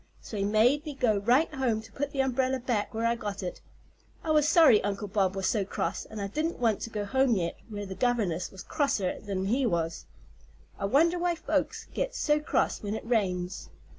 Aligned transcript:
So 0.19 0.35
he 0.35 0.43
made 0.43 0.83
me 0.83 0.95
go 0.95 1.17
right 1.17 1.53
home 1.53 1.79
to 1.83 1.91
put 1.91 2.09
the 2.11 2.21
umbrella 2.21 2.57
back 2.59 2.91
where 2.91 3.05
I 3.05 3.13
got 3.15 3.43
it. 3.43 3.61
I 4.23 4.31
was 4.31 4.47
sorry 4.47 4.83
Uncle 4.83 5.07
Bob 5.07 5.35
was 5.35 5.45
so 5.45 5.63
cross, 5.63 6.05
and 6.05 6.19
I 6.19 6.27
didn't 6.27 6.57
want 6.57 6.81
to 6.81 6.89
go 6.89 7.05
home 7.05 7.35
yet, 7.35 7.57
where 7.69 7.85
the 7.85 7.93
governess 7.93 8.49
was 8.49 8.63
crosser 8.63 9.19
'n 9.29 9.45
he 9.45 9.63
was. 9.67 10.07
I 10.79 10.85
wonder 10.85 11.19
why 11.19 11.35
folks 11.35 11.85
get 11.93 12.15
cross 12.47 12.81
when 12.81 12.95
it 12.95 13.05
rains? 13.05 13.69